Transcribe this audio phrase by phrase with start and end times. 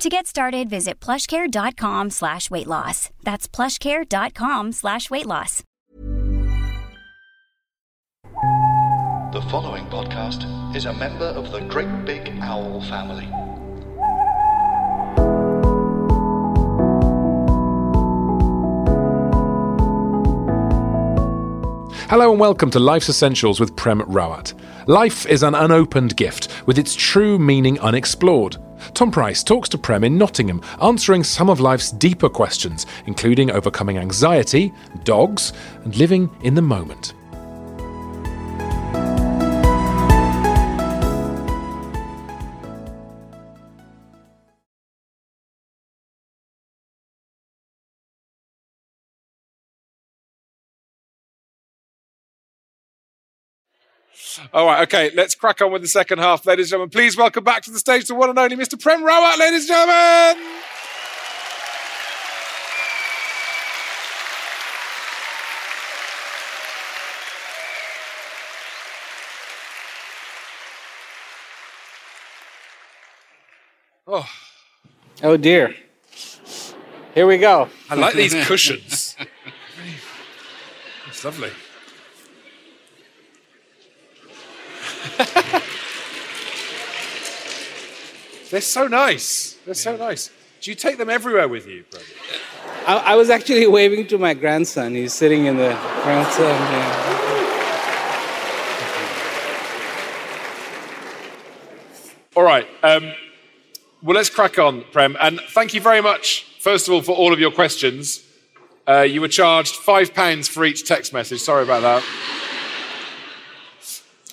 [0.00, 3.10] To get started, visit plushcare.com slash weight loss.
[3.22, 5.62] That's plushcare.com slash weight loss.
[9.34, 13.26] The following podcast is a member of the Great Big Owl family.
[22.08, 24.54] Hello and welcome to Life's Essentials with Prem Rawat.
[24.88, 28.56] Life is an unopened gift, with its true meaning unexplored.
[28.94, 33.98] Tom Price talks to Prem in Nottingham, answering some of life's deeper questions, including overcoming
[33.98, 34.72] anxiety,
[35.04, 35.52] dogs,
[35.84, 37.14] and living in the moment.
[54.52, 56.90] All right, okay, let's crack on with the second half, ladies and gentlemen.
[56.90, 58.80] Please welcome back to the stage the one and only Mr.
[58.80, 60.56] Prem Rawat, ladies and gentlemen.
[74.12, 74.26] Oh,
[75.22, 75.74] Oh dear.
[77.14, 77.68] Here we go.
[77.90, 79.16] I like these cushions.
[81.08, 81.50] It's lovely.
[88.50, 89.56] They're so nice.
[89.64, 90.30] They're so nice.
[90.60, 92.04] Do you take them everywhere with you, brother?
[92.86, 94.94] I, I was actually waving to my grandson.
[94.94, 96.44] He's sitting in the grandson.
[96.44, 97.16] Yeah.
[102.36, 102.66] All right.
[102.82, 103.12] Um,
[104.02, 105.16] well, let's crack on, Prem.
[105.20, 108.24] And thank you very much, first of all, for all of your questions.
[108.88, 111.40] Uh, you were charged five pounds for each text message.
[111.40, 112.39] Sorry about that.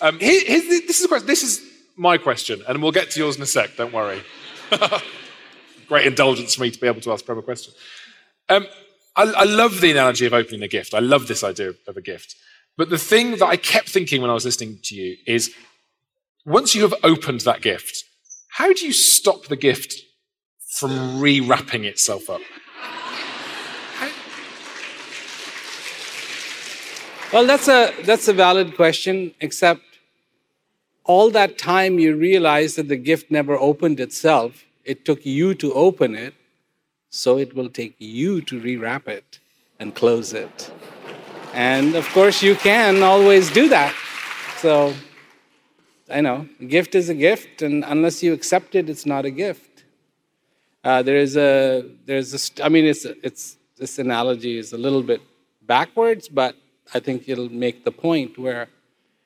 [0.01, 0.43] Um, here-
[0.87, 1.27] this is question.
[1.27, 1.61] This is
[1.95, 3.75] my question, and we'll get to yours in a sec.
[3.75, 4.21] Don't worry.
[5.87, 7.73] Great indulgence for me to be able to ask Prem a question.
[8.49, 8.67] Um,
[9.15, 10.93] I, I love the analogy of opening a gift.
[10.93, 12.35] I love this idea of a gift.
[12.77, 15.53] But the thing that I kept thinking when I was listening to you is
[16.45, 18.03] once you have opened that gift,
[18.49, 19.95] how do you stop the gift
[20.77, 22.41] from re-wrapping itself up?
[27.33, 29.33] Well, that's a that's a valid question.
[29.41, 29.81] Except
[31.07, 34.65] all that time you realize that the gift never opened itself.
[34.83, 36.33] It took you to open it,
[37.09, 39.39] so it will take you to rewrap it
[39.79, 40.71] and close it.
[41.53, 43.95] And of course, you can always do that.
[44.57, 44.93] So
[46.09, 49.83] I know gift is a gift, and unless you accept it, it's not a gift.
[50.83, 55.03] Uh, there is a there's a I mean it's it's this analogy is a little
[55.03, 55.21] bit
[55.63, 56.55] backwards, but
[56.93, 58.69] I think it'll make the point where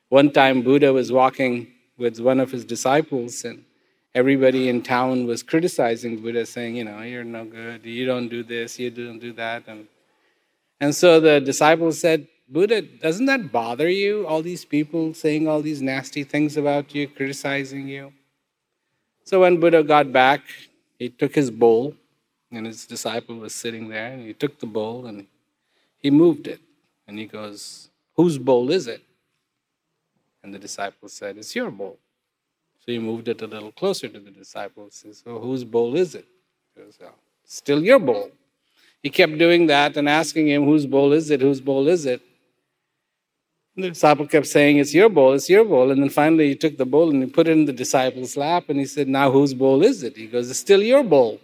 [0.08, 3.64] one time Buddha was walking with one of his disciples, and
[4.14, 8.42] everybody in town was criticizing Buddha, saying, you know, you're no good, you don't do
[8.42, 9.86] this, you don't do that, and
[10.80, 14.26] and so the disciple said, Buddha, doesn't that bother you?
[14.26, 18.12] All these people saying all these nasty things about you, criticizing you.
[19.22, 20.42] So when Buddha got back,
[20.98, 21.94] he took his bowl,
[22.50, 25.28] and his disciple was sitting there, and he took the bowl and
[25.98, 26.60] he moved it.
[27.06, 29.02] And he goes, Whose bowl is it?
[30.42, 31.98] And the disciple said, It's your bowl.
[32.84, 36.14] So he moved it a little closer to the disciple says, So whose bowl is
[36.14, 36.26] it?
[36.74, 37.12] He goes, "Oh,
[37.44, 38.30] Still your bowl.
[39.02, 41.40] He kept doing that and asking him, Whose bowl is it?
[41.40, 42.20] Whose bowl is it?
[43.76, 45.92] The disciple kept saying, It's your bowl, it's your bowl.
[45.92, 48.64] And then finally he took the bowl and he put it in the disciple's lap
[48.68, 50.16] and he said, Now whose bowl is it?
[50.16, 51.40] He goes, It's still your bowl.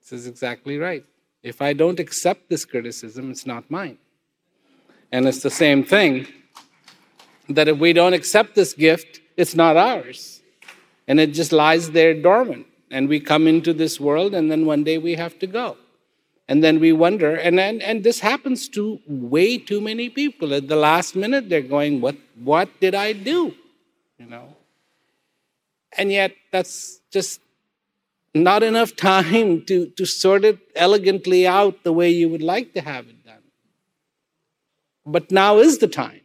[0.00, 1.04] This is exactly right.
[1.42, 3.98] If I don't accept this criticism, it's not mine.
[5.10, 6.26] And it's the same thing
[7.48, 10.40] that if we don't accept this gift, it's not ours.
[11.08, 12.66] And it just lies there dormant.
[12.90, 15.76] And we come into this world, and then one day we have to go.
[16.48, 20.52] And then we wonder, and, and, and this happens to way too many people.
[20.52, 23.54] At the last minute, they're going, What, what did I do?
[24.18, 24.56] You know?
[25.96, 27.40] And yet, that's just
[28.34, 32.80] not enough time to, to sort it elegantly out the way you would like to
[32.80, 33.42] have it done.
[35.06, 36.21] But now is the time.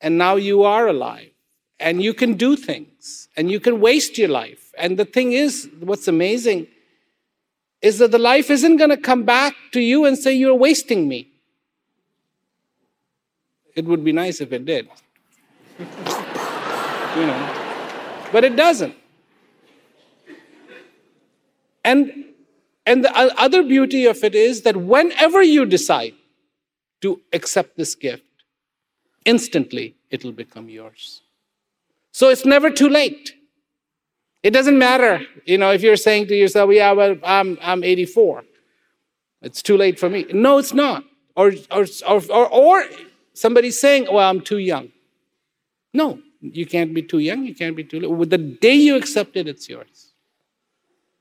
[0.00, 1.30] And now you are alive.
[1.78, 3.28] And you can do things.
[3.36, 4.72] And you can waste your life.
[4.78, 6.66] And the thing is, what's amazing,
[7.82, 11.08] is that the life isn't going to come back to you and say, You're wasting
[11.08, 11.28] me.
[13.74, 14.88] It would be nice if it did.
[15.78, 15.86] you
[17.26, 17.56] know.
[18.32, 18.94] But it doesn't.
[21.84, 22.26] And,
[22.84, 26.14] and the other beauty of it is that whenever you decide
[27.00, 28.24] to accept this gift,
[29.24, 31.22] instantly it'll become yours.
[32.12, 33.34] So it's never too late.
[34.42, 38.44] It doesn't matter, you know, if you're saying to yourself, yeah, well, I'm, I'm 84.
[39.42, 40.26] It's too late for me.
[40.32, 41.04] No, it's not.
[41.36, 42.84] Or, or, or, or,
[43.34, 44.90] somebody's saying, well, I'm too young.
[45.92, 47.44] No, you can't be too young.
[47.44, 48.30] You can't be too late.
[48.30, 50.12] The day you accept it, it's yours.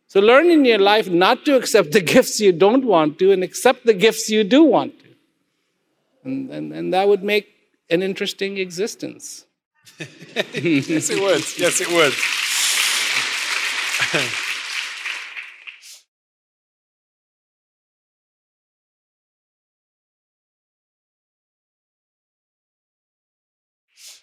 [0.07, 3.44] So learn in your life not to accept the gifts you don't want to and
[3.44, 5.10] accept the gifts you do want to.
[6.24, 7.48] And, and, and that would make
[7.89, 9.45] an interesting existence.
[10.53, 11.44] yes, it would.
[11.57, 12.13] Yes, it would.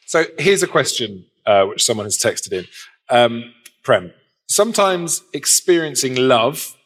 [0.07, 2.67] so here's a question uh, which someone has texted in.
[3.11, 4.13] Um, Prem,
[4.49, 6.77] sometimes experiencing love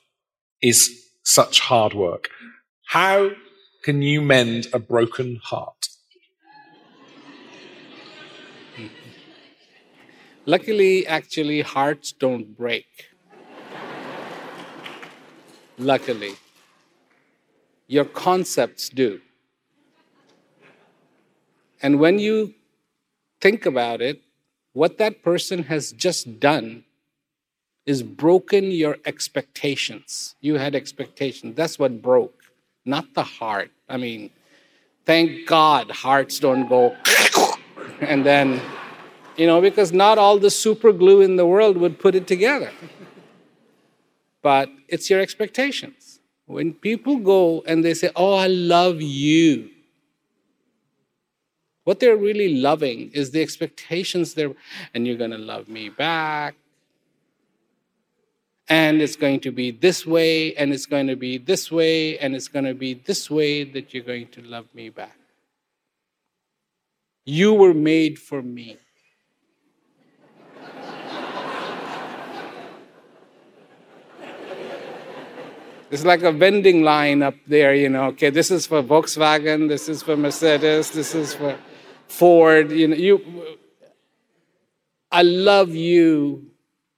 [0.63, 2.29] is such hard work.
[2.87, 3.31] How
[3.85, 5.90] can you mend a broken heart?
[10.51, 13.07] Luckily, actually, hearts don't break.
[15.79, 16.35] Luckily.
[17.87, 19.21] Your concepts do.
[21.81, 22.55] And when you
[23.41, 24.23] think about it,
[24.73, 26.83] what that person has just done
[27.87, 30.35] is broken your expectations.
[30.41, 31.55] You had expectations.
[31.55, 32.43] That's what broke,
[32.85, 33.71] not the heart.
[33.89, 34.31] I mean,
[35.07, 36.97] thank God hearts don't go
[38.01, 38.61] and then
[39.41, 42.71] you know, because not all the super glue in the world would put it together.
[44.43, 46.21] But it's your expectations.
[46.45, 49.71] When people go and they say, Oh, I love you,
[51.85, 54.53] what they're really loving is the expectations there,
[54.93, 56.55] and you're going to love me back.
[58.69, 62.37] And it's going to be this way, and it's going to be this way, and
[62.37, 65.17] it's going to be this way that you're going to love me back.
[67.25, 68.77] You were made for me.
[75.91, 78.05] It's like a vending line up there, you know.
[78.11, 81.59] Okay, this is for Volkswagen, this is for Mercedes, this is for
[82.07, 82.71] Ford.
[82.71, 83.59] You know, you.
[85.11, 86.47] I love you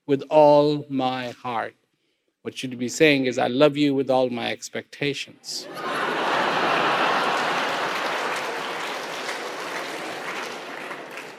[0.07, 1.75] with all my heart.
[2.43, 5.67] What you'd be saying is, I love you with all my expectations.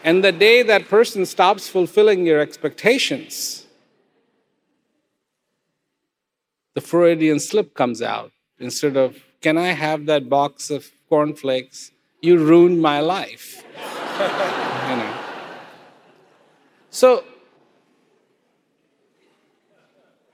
[0.03, 3.62] and the day that person stops fulfilling your expectations,
[6.73, 8.31] the Freudian slip comes out.
[8.59, 11.91] Instead of, can I have that box of cornflakes?
[12.21, 13.63] You ruined my life.
[14.89, 15.19] you know.
[16.89, 17.23] So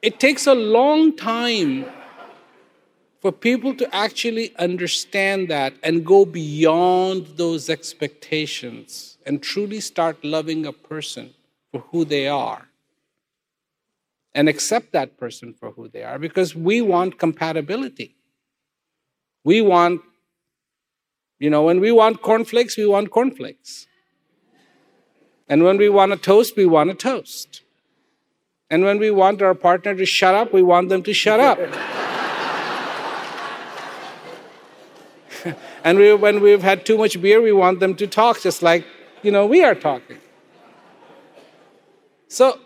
[0.01, 1.85] it takes a long time
[3.21, 10.65] for people to actually understand that and go beyond those expectations and truly start loving
[10.65, 11.33] a person
[11.71, 12.68] for who they are
[14.33, 18.15] and accept that person for who they are because we want compatibility.
[19.43, 20.01] We want,
[21.39, 23.87] you know, when we want cornflakes, we want cornflakes.
[25.47, 27.63] And when we want a toast, we want a toast.
[28.69, 31.57] And when we want our partner to shut up, we want them to shut up.
[35.83, 38.85] and we, when we've had too much beer, we want them to talk just like,
[39.23, 40.19] you know, we are talking.
[42.27, 42.59] So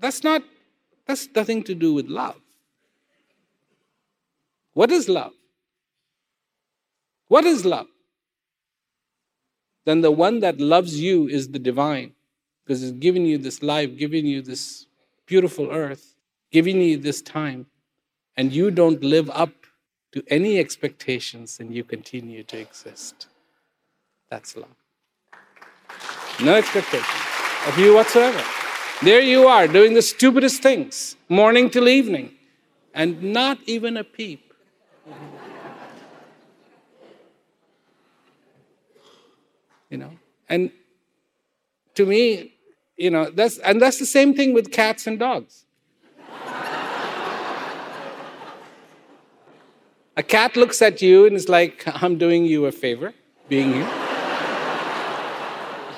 [0.00, 0.42] that's not
[1.06, 2.36] that's nothing to do with love.
[4.74, 5.32] What is love?
[7.28, 7.86] What is love?
[9.84, 12.12] Then the one that loves you is the divine
[12.64, 14.86] because it's giving you this life, giving you this
[15.26, 16.14] beautiful earth,
[16.50, 17.66] giving you this time,
[18.36, 19.52] and you don't live up
[20.12, 23.26] to any expectations and you continue to exist.
[24.30, 24.76] That's love.
[26.40, 27.06] No expectations
[27.66, 28.61] of you whatsoever.
[29.04, 32.36] There you are doing the stupidest things, morning till evening,
[32.94, 34.54] and not even a peep.
[39.90, 40.12] you know,
[40.48, 40.70] and
[41.96, 42.54] to me,
[42.96, 45.64] you know, that's and that's the same thing with cats and dogs.
[50.16, 53.12] a cat looks at you and is like, I'm doing you a favor
[53.48, 54.01] being here.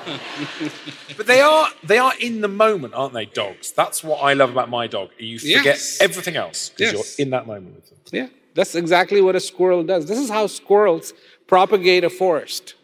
[1.16, 3.26] but they are they are in the moment, aren't they?
[3.26, 3.72] Dogs.
[3.72, 5.10] That's what I love about my dog.
[5.18, 5.98] You forget Yes.
[6.00, 7.18] everything else because Yes.
[7.18, 7.98] you're in that moment with them.
[8.12, 10.06] Yeah, that's exactly what a squirrel does.
[10.06, 11.12] This is how squirrels
[11.46, 12.74] propagate a forest.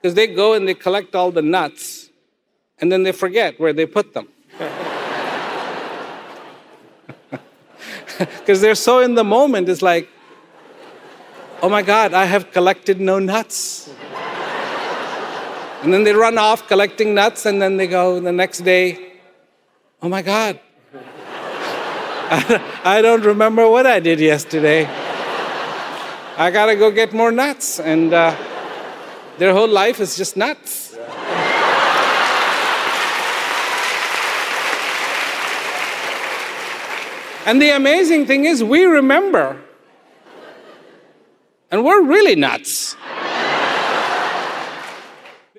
[0.00, 2.08] Because they go and they collect all the nuts,
[2.80, 4.28] and then they forget where they put them.
[8.18, 10.08] Because they're so in the moment, it's like,
[11.62, 13.90] oh my God, I have collected no nuts.
[15.82, 19.12] And then they run off collecting nuts, and then they go the next day,
[20.02, 20.60] oh my God,
[22.30, 24.84] I don't remember what I did yesterday.
[26.36, 27.80] I gotta go get more nuts.
[27.80, 28.36] And uh,
[29.38, 30.94] their whole life is just nuts.
[37.46, 39.58] And the amazing thing is, we remember.
[41.70, 42.94] And we're really nuts.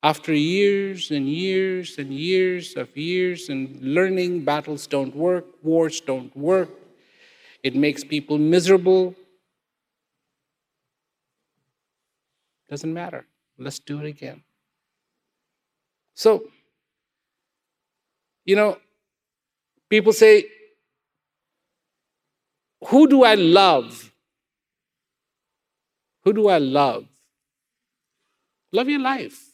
[0.02, 6.36] After years and years and years of years and learning, battles don't work, wars don't
[6.38, 6.70] work,
[7.64, 9.14] it makes people miserable.
[12.70, 13.26] Doesn't matter.
[13.58, 14.44] Let's do it again.
[16.14, 16.44] So,
[18.46, 18.78] you know,
[19.90, 20.46] people say,
[22.88, 24.14] Who do I love?
[26.24, 27.06] Who do I love?
[28.72, 29.49] Love your life.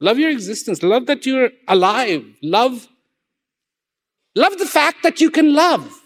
[0.00, 0.82] Love your existence.
[0.82, 2.24] Love that you're alive.
[2.42, 2.88] Love,
[4.34, 6.02] love the fact that you can love.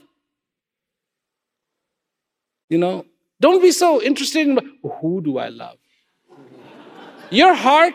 [2.69, 3.07] You know,
[3.41, 4.59] don't be so interested in
[5.01, 5.79] who do I love.
[7.31, 7.95] Your heart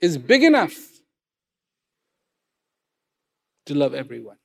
[0.00, 0.74] is big enough
[3.66, 4.36] to love everyone.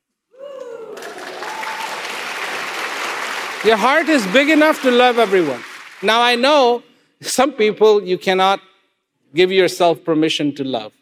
[3.65, 5.61] Your heart is big enough to love everyone.
[6.01, 6.81] Now, I know
[7.21, 8.61] some people you cannot
[9.33, 10.93] give yourself permission to love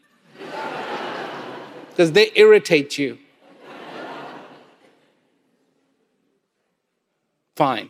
[1.89, 3.17] because they irritate you.
[7.55, 7.89] Fine.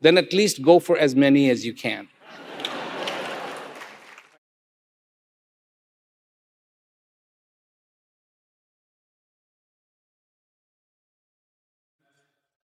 [0.00, 2.08] Then at least go for as many as you can.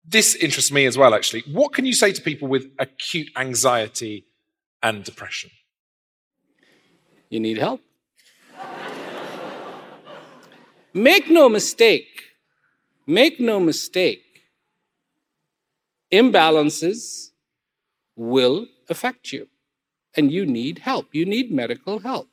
[0.07, 1.43] This interests me as well, actually.
[1.51, 4.27] What can you say to people with acute anxiety
[4.81, 5.49] and depression?
[7.35, 7.81] You need help.
[10.93, 12.21] Make no mistake,
[13.05, 14.43] make no mistake,
[16.13, 17.31] imbalances
[18.15, 19.49] will affect you,
[20.15, 21.13] and you need help.
[21.13, 22.29] You need medical help.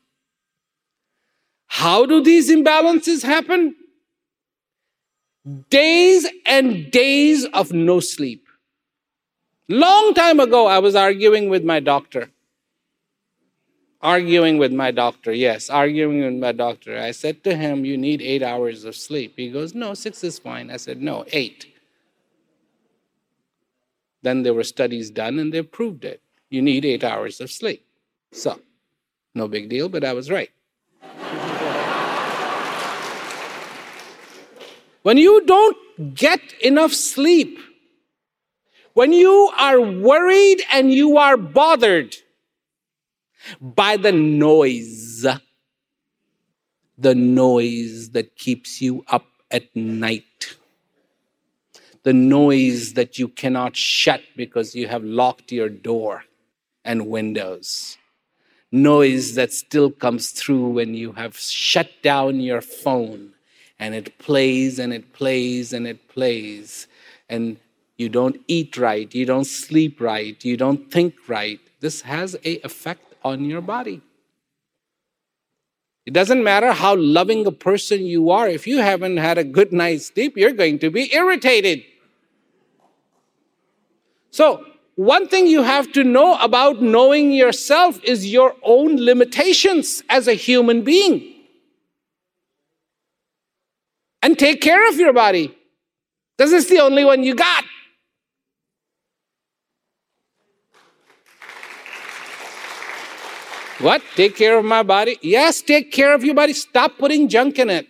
[1.66, 3.74] How do these imbalances happen?
[5.68, 8.46] Days and days of no sleep.
[9.68, 12.30] Long time ago, I was arguing with my doctor.
[14.02, 16.98] Arguing with my doctor, yes, arguing with my doctor.
[16.98, 19.34] I said to him, You need eight hours of sleep.
[19.36, 20.72] He goes, No, six is fine.
[20.72, 21.72] I said, No, eight.
[24.22, 26.20] Then there were studies done and they proved it.
[26.50, 27.86] You need eight hours of sleep.
[28.32, 28.58] So,
[29.34, 30.50] no big deal, but I was right.
[35.02, 37.56] when you don't get enough sleep,
[38.94, 42.16] when you are worried and you are bothered
[43.60, 45.26] by the noise,
[46.98, 50.56] the noise that keeps you up at night,
[52.02, 56.24] the noise that you cannot shut because you have locked your door
[56.84, 57.96] and windows,
[58.70, 63.32] noise that still comes through when you have shut down your phone
[63.78, 66.86] and it plays and it plays and it plays.
[67.28, 67.58] And
[67.96, 71.60] you don't eat right you don't sleep right you don't think right.
[71.80, 74.00] This has a effect on your body.
[76.04, 78.48] It doesn't matter how loving a person you are.
[78.48, 81.84] If you haven't had a good night's sleep you're going to be irritated.
[84.30, 90.28] So one thing you have to know about knowing yourself is your own limitations as
[90.28, 91.28] a human being.
[94.22, 95.56] And take care of your body.
[96.36, 97.64] Because it's the only one you got.
[103.82, 104.00] What?
[104.14, 105.18] Take care of my body?
[105.22, 106.52] Yes, take care of your body.
[106.52, 107.88] Stop putting junk in it.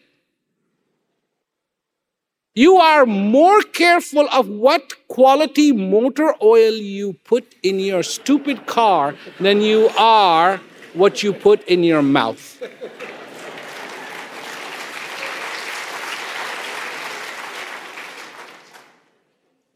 [2.55, 9.15] You are more careful of what quality motor oil you put in your stupid car
[9.39, 10.63] than you are
[10.95, 12.63] what you put in your mouth.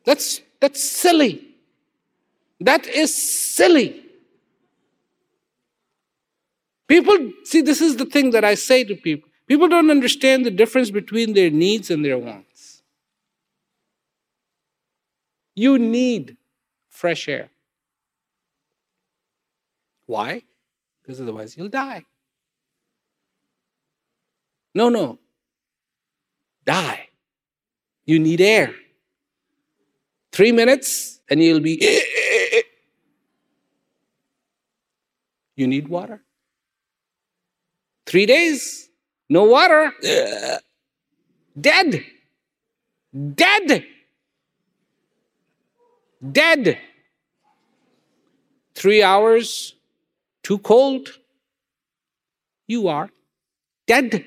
[0.04, 1.46] That's, that's silly.
[2.60, 4.05] That is silly.
[6.88, 9.28] People, see, this is the thing that I say to people.
[9.46, 12.82] People don't understand the difference between their needs and their wants.
[15.54, 16.36] You need
[16.88, 17.48] fresh air.
[20.06, 20.42] Why?
[21.02, 22.04] Because otherwise you'll die.
[24.74, 25.18] No, no.
[26.64, 27.08] Die.
[28.04, 28.74] You need air.
[30.32, 32.02] Three minutes and you'll be.
[35.56, 36.22] You need water.
[38.06, 38.88] Three days,
[39.28, 39.92] no water.
[41.60, 42.04] Dead.
[43.34, 43.84] Dead.
[46.32, 46.78] Dead.
[48.74, 49.74] Three hours,
[50.42, 51.18] too cold.
[52.68, 53.10] You are
[53.86, 54.26] dead.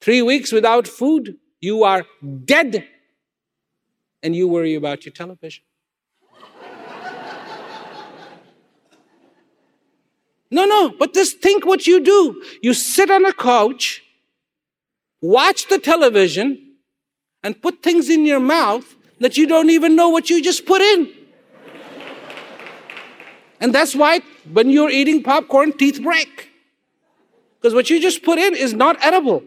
[0.00, 2.04] Three weeks without food, you are
[2.44, 2.86] dead.
[4.22, 5.64] And you worry about your television.
[10.56, 12.42] No, no, but just think what you do.
[12.62, 14.02] You sit on a couch,
[15.20, 16.76] watch the television,
[17.42, 20.80] and put things in your mouth that you don't even know what you just put
[20.80, 21.12] in.
[23.60, 26.48] And that's why when you're eating popcorn, teeth break.
[27.60, 29.42] Because what you just put in is not edible.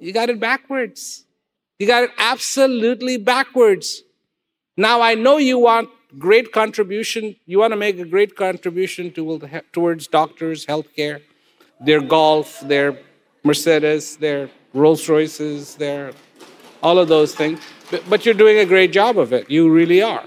[0.00, 1.26] You got it backwards.
[1.78, 4.02] You got it absolutely backwards.
[4.76, 7.36] Now I know you want great contribution.
[7.46, 11.20] You want to make a great contribution to, towards doctors, healthcare,
[11.80, 12.98] their golf, their
[13.44, 16.12] Mercedes, their Rolls Royces, their
[16.82, 17.60] all of those things.
[17.90, 19.50] But, but you're doing a great job of it.
[19.50, 20.24] You really are.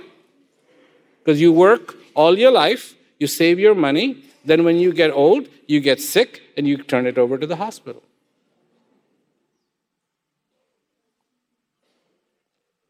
[1.24, 5.48] Because you work all your life, you save your money, then when you get old,
[5.68, 8.04] you get sick, and you turn it over to the hospital.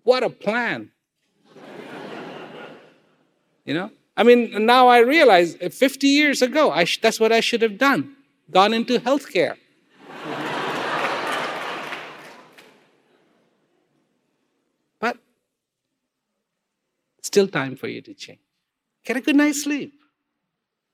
[0.04, 0.92] What a plan.
[3.72, 3.92] You know?
[4.18, 7.78] I mean, now I realize uh, 50 years ago, sh- that's what I should have
[7.78, 8.18] done
[8.51, 9.56] gone into healthcare.
[15.00, 15.16] but
[17.22, 18.42] still time for you to change.
[19.05, 19.94] Get a good night's sleep.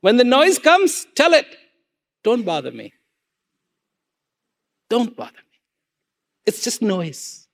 [0.01, 1.47] When the noise comes, tell it,
[2.23, 2.93] don't bother me.
[4.87, 5.57] Don't bother me.
[6.45, 7.46] It's just noise.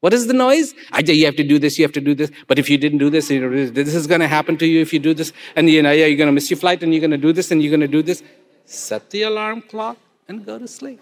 [0.00, 0.74] What is the noise?
[0.92, 2.30] I, you have to do this, you have to do this.
[2.46, 4.98] But if you didn't do this, this is going to happen to you if you
[4.98, 5.32] do this.
[5.56, 7.32] And you know, yeah, you're going to miss your flight and you're going to do
[7.32, 8.22] this and you're going to do this.
[8.64, 11.00] Set the alarm clock and go to sleep.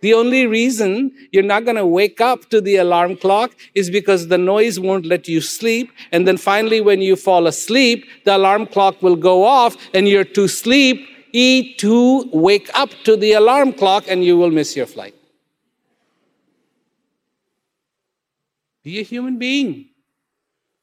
[0.00, 4.28] The only reason you're not going to wake up to the alarm clock is because
[4.28, 5.90] the noise won't let you sleep.
[6.12, 10.24] And then finally, when you fall asleep, the alarm clock will go off and you're
[10.24, 14.86] to sleep, E to wake up to the alarm clock and you will miss your
[14.86, 15.14] flight.
[18.84, 19.86] Be a human being.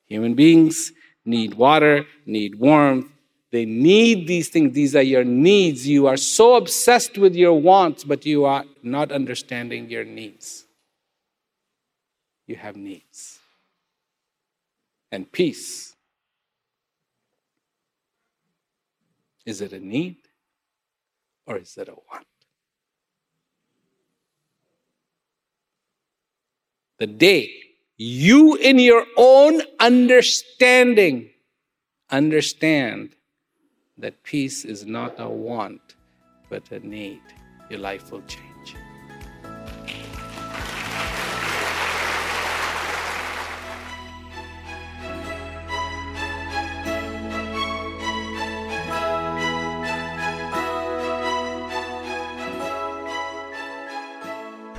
[0.07, 0.91] Human beings
[1.23, 3.07] need water, need warmth.
[3.51, 4.73] They need these things.
[4.73, 5.87] These are your needs.
[5.87, 10.65] You are so obsessed with your wants, but you are not understanding your needs.
[12.47, 13.39] You have needs.
[15.11, 15.95] And peace.
[19.45, 20.17] Is it a need
[21.45, 22.27] or is it a want?
[26.99, 27.70] The day
[28.01, 31.29] you, in your own understanding,
[32.09, 33.15] understand
[33.99, 35.95] that peace is not a want,
[36.49, 37.21] but a need.
[37.69, 38.75] Your life will change.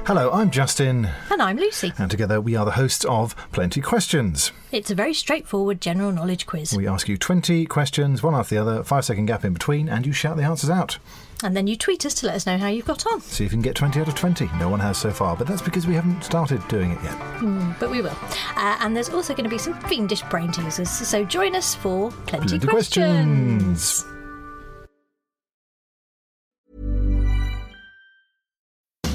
[0.04, 1.08] Hello, I'm Justin.
[1.30, 1.92] And I'm Lucy.
[1.96, 4.50] And together we are the hosts of Plenty Questions.
[4.72, 6.74] It's a very straightforward general knowledge quiz.
[6.76, 10.04] We ask you 20 questions, one after the other, five second gap in between, and
[10.04, 10.98] you shout the answers out.
[11.44, 13.20] And then you tweet us to let us know how you've got on.
[13.20, 14.48] See if you can get 20 out of 20.
[14.58, 17.14] No one has so far, but that's because we haven't started doing it yet.
[17.38, 18.16] Mm, but we will.
[18.56, 22.10] Uh, and there's also going to be some fiendish brain teasers, so join us for
[22.26, 23.62] Plenty, Plenty questions.
[24.02, 24.11] questions.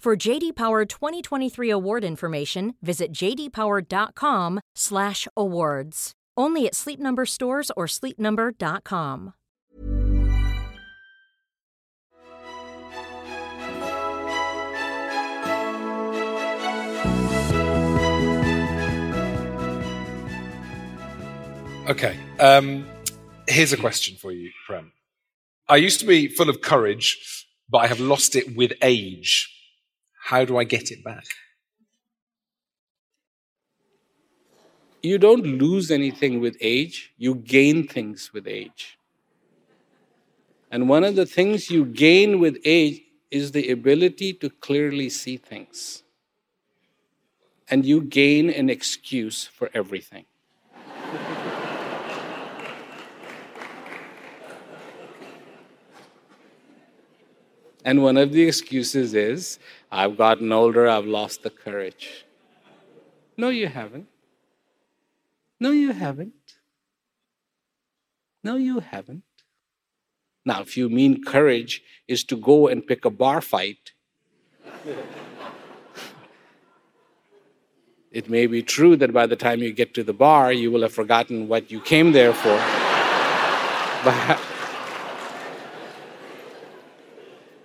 [0.00, 6.12] For JD Power 2023 award information, visit jdpower.com/awards.
[6.38, 9.34] Only at Sleep Number stores or sleepnumber.com.
[21.90, 22.16] Okay.
[22.38, 22.86] Um,
[23.46, 24.92] here's a question for you, Prem.
[25.68, 29.59] I used to be full of courage, but I have lost it with age.
[30.20, 31.24] How do I get it back?
[35.02, 38.98] You don't lose anything with age, you gain things with age.
[40.70, 45.36] And one of the things you gain with age is the ability to clearly see
[45.36, 46.02] things.
[47.68, 50.26] And you gain an excuse for everything.
[57.84, 59.58] And one of the excuses is,
[59.90, 62.24] I've gotten older, I've lost the courage.
[63.36, 64.08] No, you haven't.
[65.58, 66.34] No, you haven't.
[68.44, 69.22] No, you haven't.
[70.44, 73.92] Now, if you mean courage is to go and pick a bar fight,
[78.10, 80.82] it may be true that by the time you get to the bar, you will
[80.82, 82.56] have forgotten what you came there for.
[84.04, 84.38] but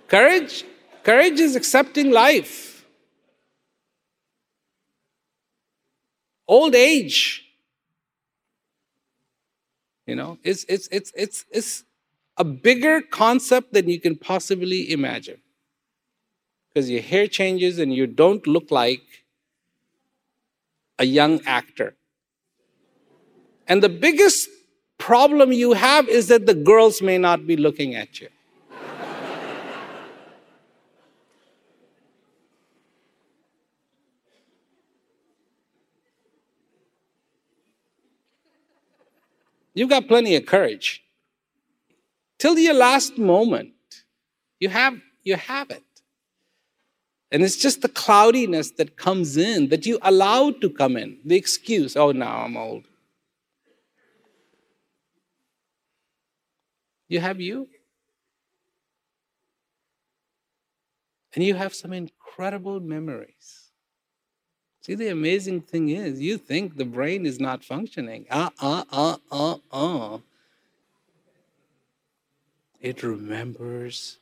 [0.08, 0.64] Courage,
[1.02, 2.84] courage is accepting life.
[6.48, 7.44] Old age,
[10.06, 11.84] you know, it's, it's, it's, it's, it's
[12.36, 15.40] a bigger concept than you can possibly imagine.
[16.68, 19.24] Because your hair changes and you don't look like
[20.98, 21.96] a young actor.
[23.66, 24.48] And the biggest
[24.98, 28.28] problem you have is that the girls may not be looking at you.
[39.76, 41.04] You've got plenty of courage.
[42.38, 43.74] Till your last moment,
[44.58, 45.84] you have, you have it.
[47.30, 51.18] And it's just the cloudiness that comes in that you allow to come in.
[51.26, 52.84] The excuse, oh, now I'm old.
[57.08, 57.68] You have you.
[61.34, 63.65] And you have some incredible memories.
[64.86, 68.24] See, the amazing thing is, you think the brain is not functioning.
[68.30, 70.18] Uh, uh, uh, uh, uh.
[72.80, 74.18] It remembers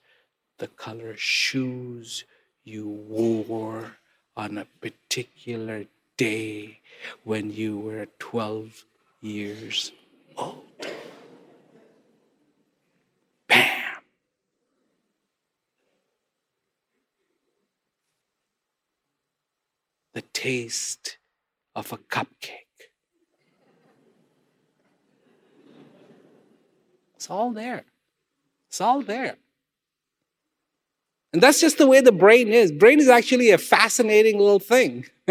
[0.57, 2.25] the color shoes
[2.65, 3.99] you wore
[4.39, 5.85] on a particular
[6.17, 6.81] day
[7.25, 8.87] when you were 12
[9.21, 9.93] years
[10.39, 10.65] old.
[20.15, 21.17] the taste
[21.75, 22.91] of a cupcake.
[27.17, 27.85] It's all there.
[28.69, 29.39] It's all there.
[31.33, 32.71] And that's just the way the brain is.
[32.73, 35.07] Brain is actually a fascinating little thing.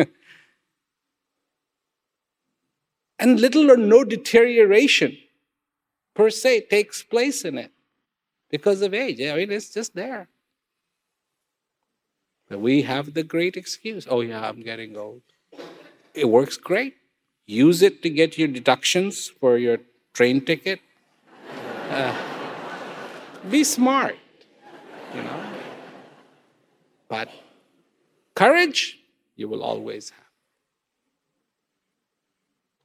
[3.19, 5.15] and little or no deterioration
[6.15, 7.71] per se takes place in it
[8.49, 9.21] because of age.
[9.21, 10.27] I mean, it's just there.
[12.61, 15.21] We have the great excuse oh, yeah, I'm getting old.
[16.13, 16.95] It works great.
[17.45, 19.79] Use it to get your deductions for your
[20.13, 20.79] train ticket.
[21.89, 22.15] Uh,
[23.49, 24.15] be smart,
[25.13, 25.43] you know.
[27.09, 27.29] But
[28.35, 28.99] courage,
[29.35, 30.19] you will always have.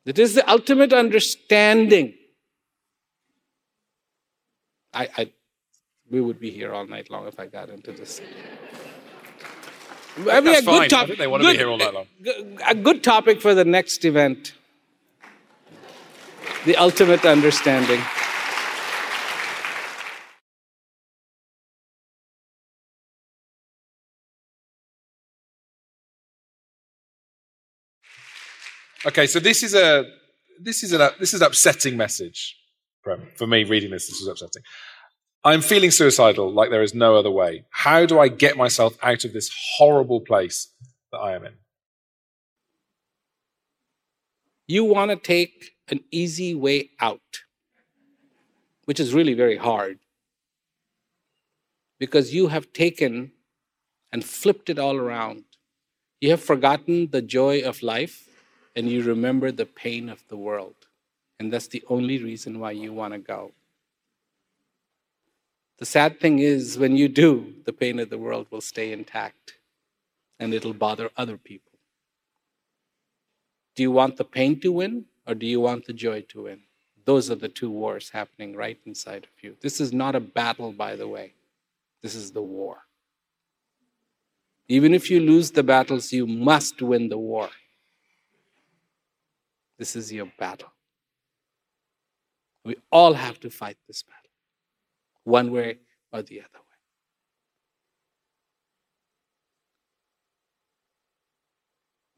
[0.05, 2.15] It is the ultimate understanding.
[4.93, 5.33] I, I,
[6.11, 8.21] we would be here all night long if I got into this.
[10.19, 11.19] I mean, That's a good topic.
[11.19, 12.07] They want to be here all night long.
[12.67, 14.53] A good topic for the next event.
[16.65, 18.01] The ultimate understanding.
[29.07, 30.05] Okay, so this is a
[30.61, 32.57] this is an this is an upsetting message
[33.03, 33.65] for me.
[33.65, 34.63] Reading this, this is upsetting.
[35.44, 37.64] I'm feeling suicidal like there is no other way.
[37.70, 40.68] How do I get myself out of this horrible place
[41.12, 41.55] that I am in.
[44.66, 47.44] You want to take an easy way out,
[48.85, 49.98] which is really very hard
[51.98, 53.33] because you have taken
[54.12, 55.44] and flipped it all around.
[56.20, 58.29] You have forgotten the joy of life
[58.77, 60.74] and you remember the pain of the world.
[61.40, 63.53] And that's the only reason why you want to go.
[65.79, 69.55] The sad thing is, when you do, the pain of the world will stay intact
[70.38, 71.79] and it'll bother other people.
[73.77, 76.62] Do you want the pain to win or do you want the joy to win?
[77.05, 79.57] Those are the two wars happening right inside of you.
[79.61, 81.35] This is not a battle, by the way.
[82.03, 82.79] This is the war.
[84.69, 87.49] Even if you lose the battles, you must win the war.
[89.79, 90.73] This is your battle.
[92.64, 94.28] We all have to fight this battle,
[95.29, 95.79] one way
[96.12, 96.79] or the other way.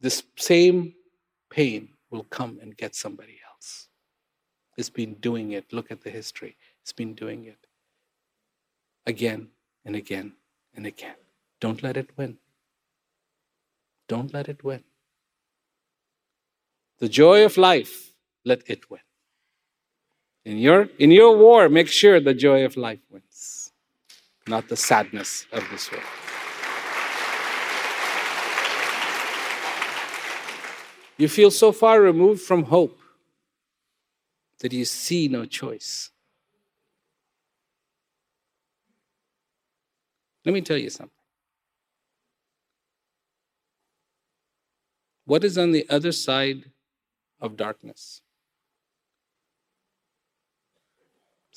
[0.01, 0.95] This same
[1.51, 3.89] pain will come and get somebody else.
[4.79, 5.73] It's been doing it.
[5.73, 6.57] Look at the history.
[6.81, 7.67] It's been doing it
[9.07, 9.49] again
[9.85, 10.33] and again
[10.75, 11.17] and again.
[11.61, 12.39] Don't let it win.
[14.09, 14.83] Don't let it win.
[16.99, 18.13] The joy of life,
[18.45, 19.01] let it win.
[20.45, 23.73] In your, in your war, make sure the joy of life wins,
[24.47, 26.05] not the sadness of this world.
[31.19, 32.99] You feel so far removed from hope
[34.61, 36.11] that you see no choice.
[40.47, 41.13] Let me tell you something.
[45.27, 46.71] What is on the other side
[47.41, 48.23] of darkness?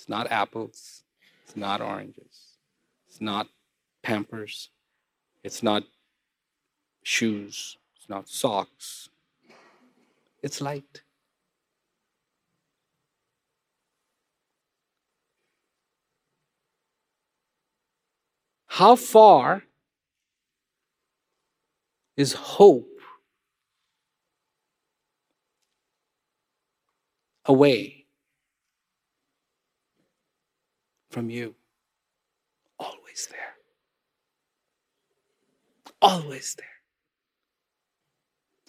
[0.03, 1.05] It's not apples,
[1.45, 2.57] it's not oranges,
[3.07, 3.47] it's not
[4.01, 4.69] pampers,
[5.45, 5.83] it's not
[7.03, 9.07] shoes, it's not socks,
[10.41, 11.03] it's light.
[18.65, 19.63] How far
[22.17, 22.99] is hope
[27.45, 28.02] away
[31.13, 31.55] from you?
[32.79, 33.53] Always there.
[36.01, 36.67] Always there.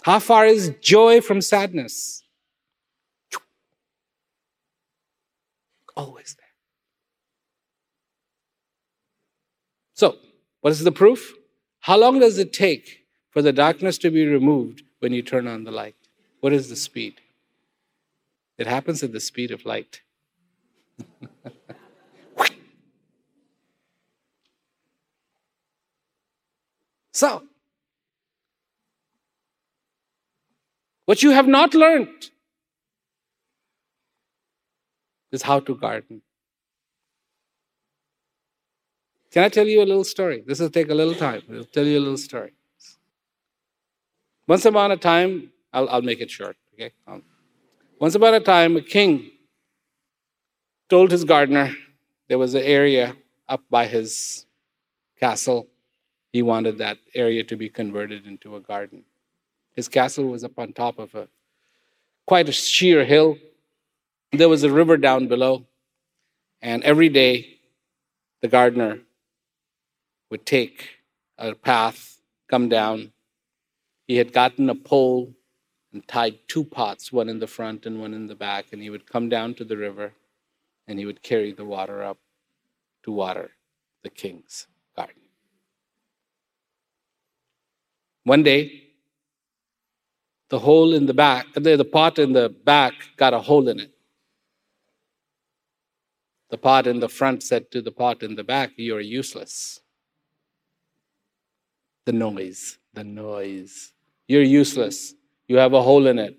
[0.02, 2.22] How far is joy from sadness?
[5.96, 6.44] Always there.
[9.94, 10.16] So,
[10.60, 11.32] what is the proof?
[11.80, 15.64] How long does it take for the darkness to be removed when you turn on
[15.64, 15.96] the light?
[16.40, 17.20] What is the speed?
[18.58, 20.02] It happens at the speed of light.
[27.14, 27.42] So,
[31.06, 32.30] what you have not learned
[35.32, 36.22] is how to garden.
[39.30, 40.42] Can I tell you a little story?
[40.46, 41.42] This will take a little time.
[41.52, 42.52] I'll tell you a little story.
[44.46, 46.92] Once upon a time, I'll, I'll make it short, okay?
[47.06, 47.22] Um,
[47.98, 49.30] once upon a time, a king
[50.88, 51.74] told his gardener
[52.28, 53.16] there was an area
[53.48, 54.46] up by his
[55.18, 55.66] castle.
[56.34, 59.04] He wanted that area to be converted into a garden.
[59.76, 61.28] His castle was up on top of a
[62.26, 63.38] quite a sheer hill.
[64.32, 65.64] There was a river down below,
[66.60, 67.60] and every day
[68.40, 68.98] the gardener
[70.28, 70.98] would take
[71.38, 72.18] a path,
[72.48, 73.12] come down.
[74.08, 75.34] He had gotten a pole
[75.92, 78.90] and tied two pots, one in the front and one in the back, and he
[78.90, 80.14] would come down to the river
[80.88, 82.18] and he would carry the water up
[83.04, 83.52] to water
[84.02, 84.66] the king's
[84.96, 85.23] garden.
[88.24, 88.82] One day,
[90.50, 93.80] the hole in the back, the, the pot in the back got a hole in
[93.80, 93.92] it.
[96.50, 99.80] The pot in the front said to the pot in the back, You're useless
[102.04, 103.92] the noise, the noise.
[104.28, 105.14] You're useless.
[105.48, 106.36] You have a hole in it.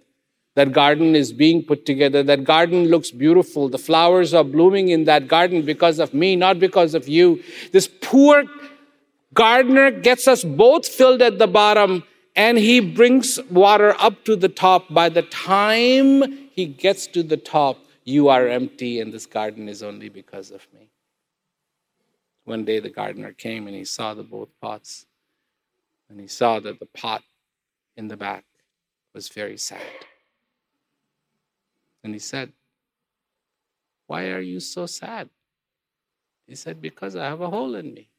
[0.55, 2.23] That garden is being put together.
[2.23, 3.67] That garden looks beautiful.
[3.67, 7.43] The flowers are blooming in that garden because of me, not because of you.
[7.71, 8.45] This poor
[9.35, 12.03] gardener gets us both filled at the bottom
[12.35, 14.91] and he brings water up to the top.
[14.91, 19.83] By the time he gets to the top, you are empty and this garden is
[19.83, 20.89] only because of me.
[22.45, 25.05] One day the gardener came and he saw the both pots
[26.09, 27.23] and he saw that the pot
[27.97, 28.45] in the back
[29.13, 29.81] was very sad.
[32.03, 32.51] And he said,
[34.05, 35.29] Why are you so sad?
[36.47, 38.09] He said, Because I have a hole in me.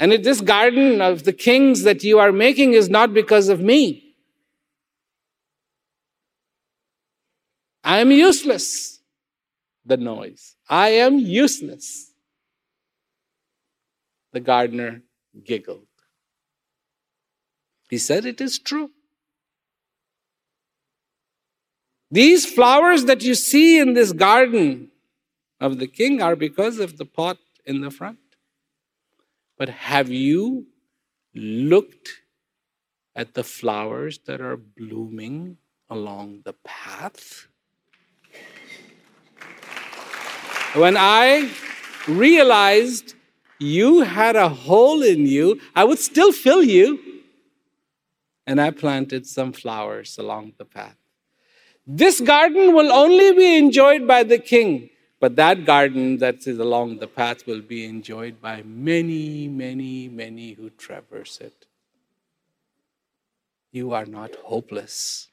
[0.00, 3.60] And if this garden of the kings that you are making is not because of
[3.60, 4.14] me,
[7.84, 9.00] I am useless.
[9.84, 10.56] The noise.
[10.70, 12.12] I am useless.
[14.32, 15.02] The gardener
[15.44, 15.86] giggled.
[17.90, 18.90] He said, It is true.
[22.10, 24.92] These flowers that you see in this garden
[25.60, 27.36] of the king are because of the pot
[27.66, 28.19] in the front.
[29.60, 30.68] But have you
[31.34, 32.22] looked
[33.14, 35.58] at the flowers that are blooming
[35.90, 37.46] along the path?
[40.72, 41.50] When I
[42.08, 43.16] realized
[43.58, 46.98] you had a hole in you, I would still fill you.
[48.46, 50.96] And I planted some flowers along the path.
[51.86, 54.88] This garden will only be enjoyed by the king,
[55.20, 60.54] but that garden that is along the path will be enjoyed by many, many, many
[60.54, 61.66] who traverse it.
[63.70, 65.28] You are not hopeless.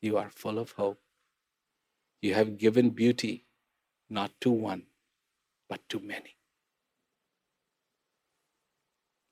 [0.00, 1.00] You are full of hope.
[2.22, 3.44] You have given beauty
[4.08, 4.84] not to one,
[5.68, 6.36] but to many.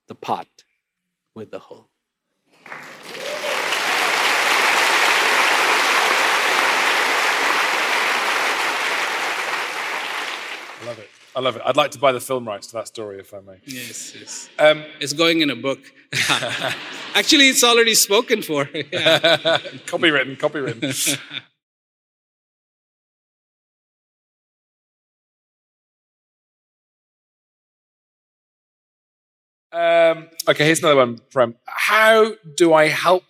[0.08, 0.48] The pot
[1.34, 1.88] with the hole.
[10.82, 11.10] I love it.
[11.36, 11.62] I love it.
[11.64, 13.58] I'd like to buy the film rights to that story, if I may.
[13.64, 14.48] Yes, yes.
[14.58, 15.78] Um, It's going in a book.
[17.14, 18.68] Actually, it's already spoken for.
[18.92, 19.58] Yeah.
[19.86, 21.18] copywritten, copywritten.
[29.72, 33.24] um, okay, here's another one from How do I help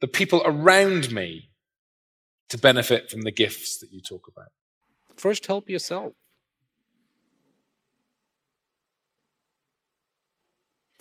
[0.00, 1.48] the people around me
[2.48, 4.48] to benefit from the gifts that you talk about?
[5.16, 6.12] First, help yourself.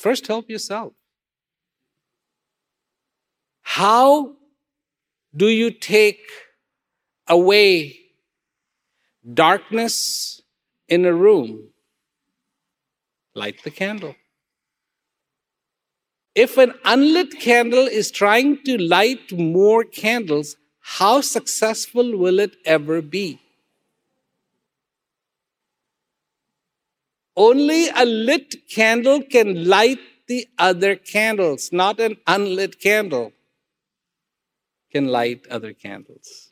[0.01, 0.93] First, help yourself.
[3.61, 4.33] How
[5.35, 6.23] do you take
[7.27, 7.99] away
[9.31, 10.41] darkness
[10.89, 11.69] in a room?
[13.35, 14.15] Light the candle.
[16.33, 23.03] If an unlit candle is trying to light more candles, how successful will it ever
[23.03, 23.39] be?
[27.35, 33.33] Only a lit candle can light the other candles, not an unlit candle
[34.91, 36.51] can light other candles.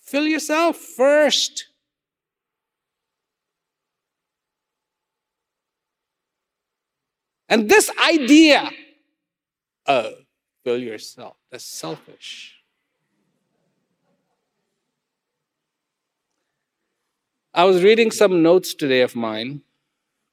[0.00, 1.66] Fill yourself first.
[7.48, 8.70] And this idea,
[9.86, 10.12] oh,
[10.64, 12.53] fill yourself, that's selfish.
[17.56, 19.62] I was reading some notes today of mine,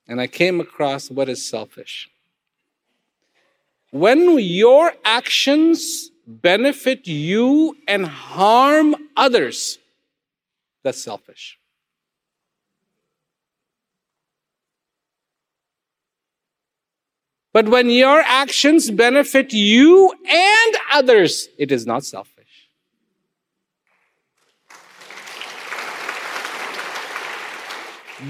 [0.07, 2.09] and I came across what is selfish.
[3.91, 9.77] When your actions benefit you and harm others,
[10.81, 11.59] that's selfish.
[17.53, 22.40] But when your actions benefit you and others, it is not selfish.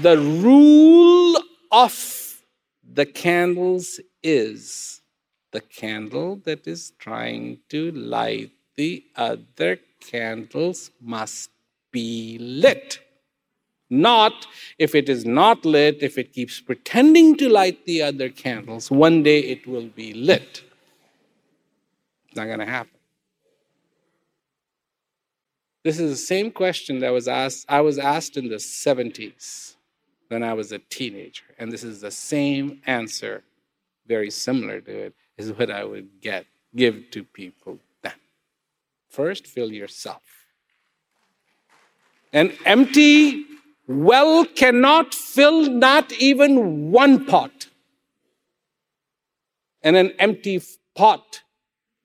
[0.00, 1.36] The rule
[1.70, 2.40] of
[2.82, 5.02] the candles is
[5.50, 11.50] the candle that is trying to light the other candles must
[11.90, 13.00] be lit.
[13.90, 14.46] Not
[14.78, 19.22] if it is not lit, if it keeps pretending to light the other candles, one
[19.22, 20.62] day it will be lit.
[22.28, 22.98] It's not going to happen.
[25.84, 29.74] This is the same question that was asked I was asked in the 70s
[30.32, 31.44] when I was a teenager.
[31.58, 33.44] And this is the same answer,
[34.06, 38.14] very similar to it, is what I would get, give to people then.
[39.10, 40.22] First, fill yourself.
[42.32, 43.44] An empty
[43.86, 47.68] well cannot fill not even one pot.
[49.82, 50.62] And an empty
[50.94, 51.42] pot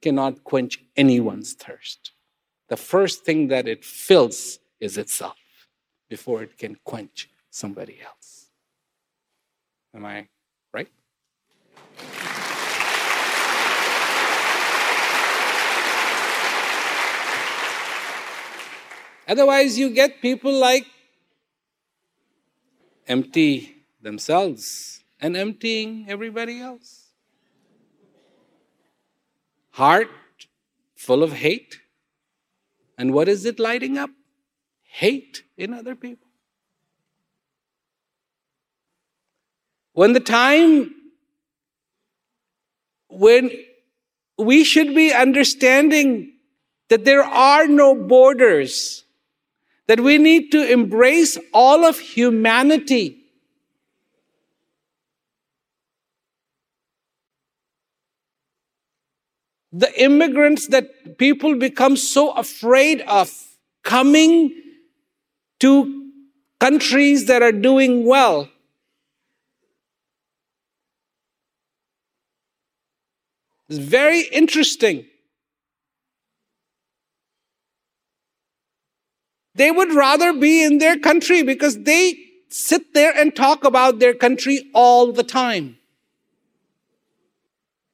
[0.02, 2.12] cannot quench anyone's thirst.
[2.68, 5.38] The first thing that it fills is itself
[6.10, 8.50] before it can quench somebody else.
[9.96, 10.28] Am I
[10.72, 10.90] right?
[19.28, 20.86] Otherwise, you get people like
[23.08, 27.08] empty themselves and emptying everybody else.
[29.72, 30.10] Heart
[30.96, 31.80] full of hate.
[32.98, 34.12] And what is it lighting up?
[34.84, 36.27] Hate in other people.
[39.98, 40.94] When the time
[43.10, 43.50] when
[44.38, 46.34] we should be understanding
[46.90, 49.06] that there are no borders,
[49.88, 53.18] that we need to embrace all of humanity.
[59.74, 63.34] The immigrants that people become so afraid of
[63.82, 64.54] coming
[65.60, 66.12] to
[66.60, 68.48] countries that are doing well.
[73.70, 75.06] It's very interesting.
[79.56, 82.16] They would rather be in their country because they
[82.50, 85.78] sit there and talk about their country all the time.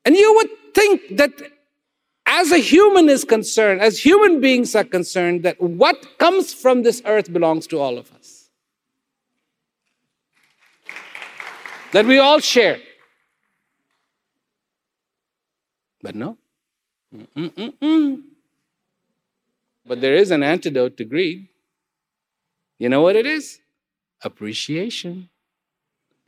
[0.05, 1.31] And you would think that
[2.25, 7.01] as a human is concerned, as human beings are concerned, that what comes from this
[7.05, 8.49] earth belongs to all of us.
[11.93, 12.79] That we all share.
[16.03, 16.37] But no.
[17.15, 18.21] Mm-mm-mm.
[19.85, 21.47] But there is an antidote to greed.
[22.77, 23.59] You know what it is?
[24.21, 25.29] Appreciation.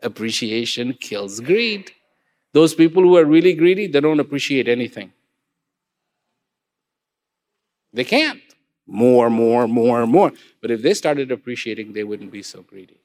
[0.01, 1.91] Appreciation kills greed.
[2.53, 5.11] Those people who are really greedy, they don't appreciate anything.
[7.91, 8.41] They can't.
[8.87, 10.31] More, more, more, more.
[10.61, 12.99] But if they started appreciating, they wouldn't be so greedy.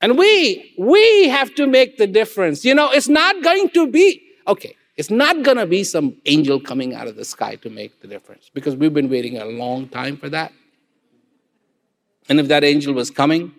[0.00, 2.64] And we, we have to make the difference.
[2.64, 6.60] You know, it's not going to be, okay, it's not going to be some angel
[6.60, 9.88] coming out of the sky to make the difference because we've been waiting a long
[9.88, 10.52] time for that.
[12.28, 13.54] And if that angel was coming,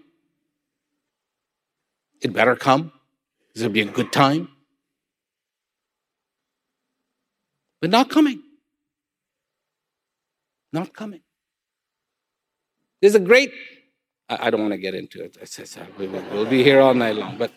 [2.22, 2.92] it better come.
[3.54, 4.48] This would be a good time.
[7.82, 8.42] But not coming.
[10.72, 11.22] Not coming.
[13.02, 13.52] There's a great,
[14.30, 15.38] I don't want to get into it.
[16.32, 17.38] We'll be here all night long.
[17.38, 17.52] But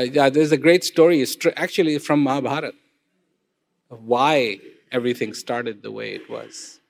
[0.00, 1.24] yeah, there's a great story,
[1.56, 2.72] actually from Mahabharata,
[3.90, 4.58] of why
[4.90, 6.80] everything started the way it was.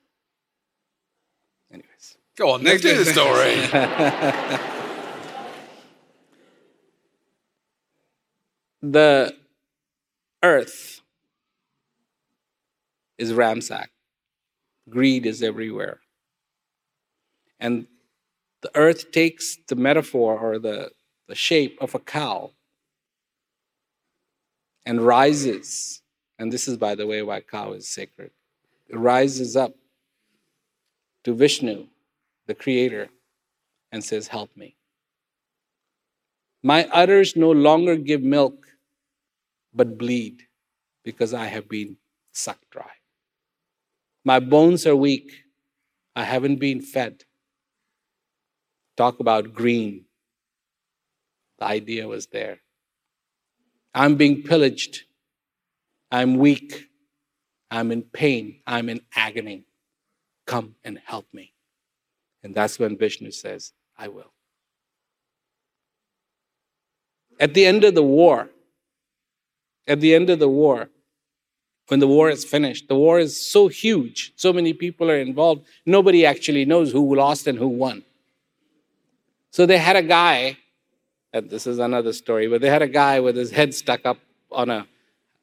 [1.70, 2.16] Anyways.
[2.36, 3.56] Go on, next the story.
[8.82, 9.34] the
[10.42, 11.00] earth
[13.18, 13.90] is ransacked.
[14.88, 16.00] Greed is everywhere.
[17.60, 17.86] And
[18.62, 20.90] the earth takes the metaphor or the,
[21.28, 22.52] the shape of a cow
[24.86, 26.02] and rises.
[26.38, 28.30] And this is, by the way, why cow is sacred.
[28.88, 29.74] It rises up
[31.24, 31.86] to Vishnu,
[32.46, 33.08] the creator,
[33.92, 34.76] and says, Help me.
[36.62, 38.66] My udders no longer give milk,
[39.72, 40.42] but bleed
[41.02, 41.96] because I have been
[42.32, 42.90] sucked dry.
[44.24, 45.30] My bones are weak.
[46.16, 47.24] I haven't been fed.
[48.96, 50.06] Talk about green.
[51.58, 52.60] The idea was there.
[53.94, 55.02] I'm being pillaged.
[56.10, 56.88] I'm weak.
[57.70, 58.60] I'm in pain.
[58.66, 59.66] I'm in agony.
[60.46, 61.52] Come and help me.
[62.42, 64.32] And that's when Vishnu says, I will.
[67.40, 68.50] At the end of the war,
[69.86, 70.88] at the end of the war,
[71.88, 72.88] when the war is finished.
[72.88, 77.46] The war is so huge, so many people are involved, nobody actually knows who lost
[77.46, 78.02] and who won.
[79.50, 80.58] So they had a guy,
[81.34, 84.18] and this is another story, but they had a guy with his head stuck up
[84.52, 84.86] on a,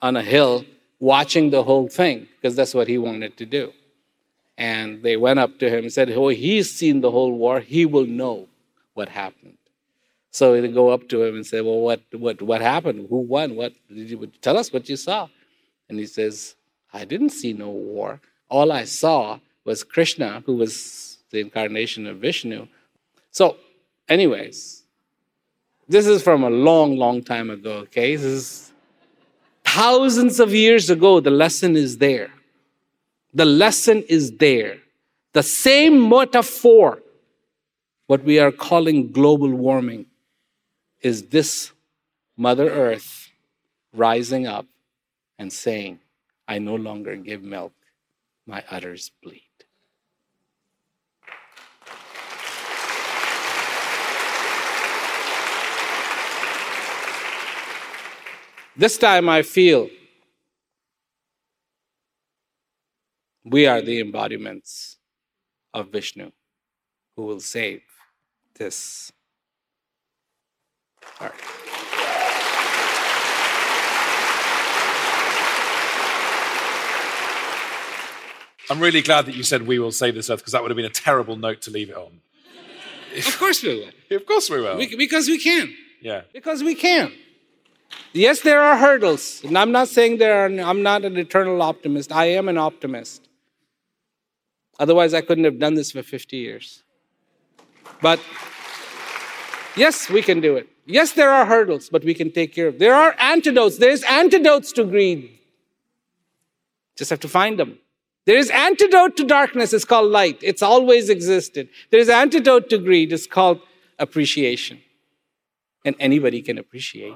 [0.02, 0.64] on a hill
[1.00, 3.74] watching the whole thing, because that's what he wanted to do.
[4.58, 7.86] And they went up to him and said, Oh, he's seen the whole war, he
[7.86, 8.48] will know
[8.94, 9.58] what happened.
[10.32, 13.08] So they go up to him and say, Well, what, what, what happened?
[13.10, 13.58] Who won?
[13.58, 15.28] What you tell us what you saw?
[15.90, 16.56] And he says,
[16.94, 18.22] I didn't see no war.
[18.50, 22.68] All I saw was Krishna, who was the incarnation of Vishnu.
[23.32, 23.58] So,
[24.08, 24.81] anyways,
[25.92, 28.16] this is from a long, long time ago, okay?
[28.16, 28.74] This is
[29.66, 31.20] thousands of years ago.
[31.20, 32.32] The lesson is there.
[33.34, 34.78] The lesson is there.
[35.34, 37.02] The same metaphor,
[38.08, 40.06] what we are calling global warming,
[41.02, 41.72] is this
[42.38, 43.30] Mother Earth
[43.94, 44.66] rising up
[45.38, 46.00] and saying,
[46.48, 47.74] I no longer give milk,
[48.46, 49.51] my udders bleed.
[58.76, 59.90] This time I feel
[63.44, 64.98] we are the embodiments
[65.74, 66.32] of Vishnu
[67.16, 67.82] who will save
[68.58, 69.12] this.
[71.20, 71.36] All right.
[78.70, 80.78] I'm really glad that you said we will save this earth because that would have
[80.78, 82.22] been a terrible note to leave it on.
[83.18, 83.90] Of course we will.
[84.18, 84.78] Of course we will.
[84.78, 85.74] We- because we can.
[86.02, 86.22] yeah.
[86.34, 87.12] Because we can.
[88.14, 89.42] Yes, there are hurdles.
[89.44, 92.12] And I'm not saying there are, I'm not an eternal optimist.
[92.12, 93.28] I am an optimist.
[94.80, 96.84] Otherwise, I couldn't have done this for 50 years.
[98.02, 98.20] But
[99.76, 100.68] yes, we can do it.
[100.86, 102.80] Yes, there are hurdles, but we can take care of.
[102.80, 103.78] There are antidotes.
[103.78, 105.38] There's antidotes to greed.
[106.98, 107.78] Just have to find them.
[108.26, 109.74] There is antidote to darkness.
[109.74, 110.40] It's called light.
[110.42, 111.70] It's always existed.
[111.90, 113.14] There is antidote to greed.
[113.14, 113.62] It's called
[113.98, 114.82] appreciation.
[115.86, 117.16] And anybody can appreciate.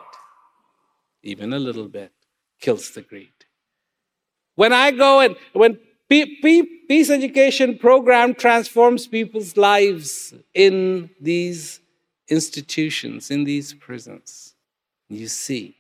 [1.26, 2.14] Even a little bit
[2.62, 3.34] kills the greed.
[4.56, 11.80] When I go and when Pe- Pe- peace education program transforms people's lives in these
[12.30, 14.54] institutions, in these prisons,
[15.10, 15.78] you see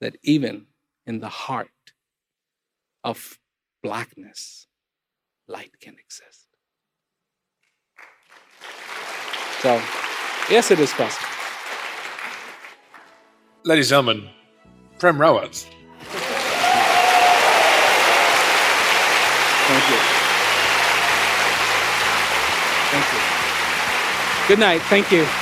[0.00, 0.66] that even
[1.06, 1.68] in the heart
[3.04, 3.38] of
[3.82, 4.66] blackness,
[5.46, 6.46] light can exist.
[9.60, 9.80] So,
[10.50, 11.31] yes, it is possible.
[13.64, 14.28] Ladies and gentlemen,
[14.98, 15.66] Prem Rawat.
[19.68, 19.96] Thank you.
[22.90, 23.20] Thank you.
[24.48, 24.82] Good night.
[24.82, 25.41] Thank you.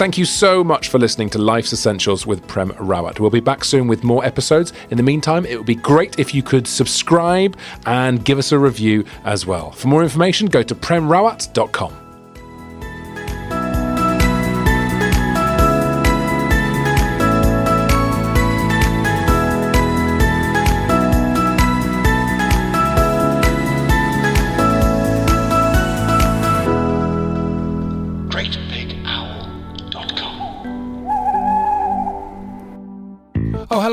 [0.00, 3.20] Thank you so much for listening to Life's Essentials with Prem Rawat.
[3.20, 4.72] We'll be back soon with more episodes.
[4.88, 8.58] In the meantime, it would be great if you could subscribe and give us a
[8.58, 9.72] review as well.
[9.72, 12.09] For more information, go to premrawat.com.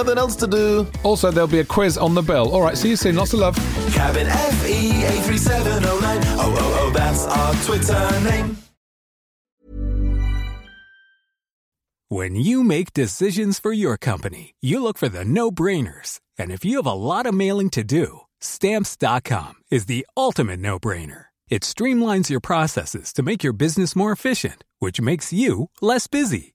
[0.00, 0.86] nothing else to do.
[1.02, 2.50] Also, there'll be a quiz on the bill.
[2.54, 3.16] All right, see you soon.
[3.16, 3.56] Lots of love.
[3.92, 6.18] Cabin FE 83709.
[6.38, 8.56] Oh, oh, oh, that's our Twitter name.
[12.08, 16.18] When you make decisions for your company, you look for the no brainers.
[16.36, 20.80] And if you have a lot of mailing to do, stamps.com is the ultimate no
[20.80, 21.26] brainer.
[21.48, 26.54] It streamlines your processes to make your business more efficient, which makes you less busy.